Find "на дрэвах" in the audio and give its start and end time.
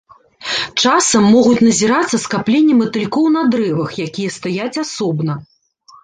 3.35-3.89